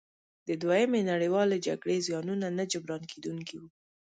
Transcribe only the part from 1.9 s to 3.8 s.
زیانونه نه جبرانیدونکي وو.